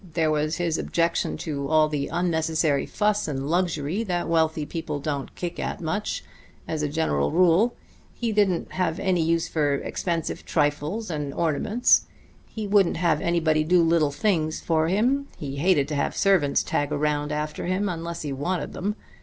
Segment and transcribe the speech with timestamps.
[0.13, 5.35] There was his objection to all the unnecessary fuss and luxury that wealthy people don't
[5.35, 6.23] kick at much,
[6.67, 7.75] as a general rule.
[8.15, 12.07] He didn't have any use for expensive trifles and ornaments.
[12.47, 16.91] He wouldn't have anybody do little things for him; he hated to have servants tag
[16.91, 18.95] around after him unless he wanted them.